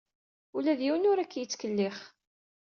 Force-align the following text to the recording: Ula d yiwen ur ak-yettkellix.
Ula 0.55 0.73
d 0.79 0.81
yiwen 0.83 1.09
ur 1.11 1.17
ak-yettkellix. 1.19 1.97